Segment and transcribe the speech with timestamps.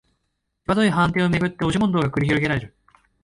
[0.65, 2.75] きわどい判定をめぐって押し問答が繰り広げられる